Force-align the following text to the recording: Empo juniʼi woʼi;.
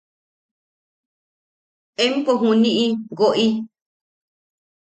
Empo 2.05 2.31
juniʼi 2.41 2.85
woʼi;. 3.17 3.45